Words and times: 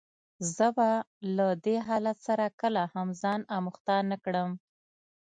زه 0.55 0.67
به 0.77 0.89
له 1.35 1.47
دې 1.65 1.75
حالت 1.87 2.17
سره 2.27 2.45
کله 2.61 2.83
هم 2.93 3.07
ځان 3.21 3.39
آموخته 3.55 3.95
نه 4.11 4.17
کړم. 4.25 4.49